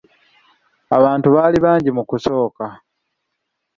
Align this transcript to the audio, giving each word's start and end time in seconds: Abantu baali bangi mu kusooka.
Abantu 0.97 1.27
baali 1.35 1.57
bangi 1.65 1.89
mu 1.97 2.03
kusooka. 2.09 2.65